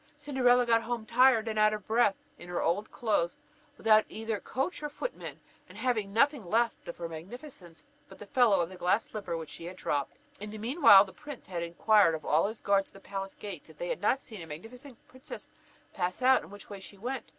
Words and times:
Cinderella 0.17 0.65
got 0.65 0.81
home 0.81 1.05
tired 1.05 1.47
and 1.47 1.59
out 1.59 1.75
of 1.75 1.85
breath, 1.85 2.15
in 2.39 2.49
her 2.49 2.63
old 2.63 2.89
clothes, 2.91 3.35
without 3.77 4.03
either 4.09 4.39
coach 4.39 4.81
or 4.81 4.89
footmen, 4.89 5.39
and 5.69 5.77
having 5.77 6.11
nothing 6.11 6.43
left 6.43 6.87
of 6.87 6.97
her 6.97 7.07
magnificence 7.07 7.85
but 8.09 8.17
the 8.17 8.25
fellow 8.25 8.61
of 8.61 8.69
the 8.69 8.77
glass 8.77 9.03
slipper 9.05 9.37
which 9.37 9.51
she 9.51 9.65
had 9.65 9.75
dropped. 9.75 10.17
In 10.39 10.49
the 10.49 10.57
mean 10.57 10.81
while, 10.81 11.05
the 11.05 11.13
prince 11.13 11.45
had 11.45 11.61
inquired 11.61 12.15
of 12.15 12.25
all 12.25 12.47
his 12.47 12.61
guards 12.61 12.89
at 12.89 12.93
the 12.95 12.99
palace 13.07 13.35
gates, 13.35 13.69
if 13.69 13.77
they 13.77 13.89
had 13.89 14.01
not 14.01 14.19
seen 14.19 14.41
a 14.41 14.47
magnificent 14.47 14.97
princess 15.07 15.51
pass 15.93 16.23
out, 16.23 16.41
and 16.41 16.51
which 16.51 16.67
way 16.67 16.79
she 16.79 16.97
went? 16.97 17.23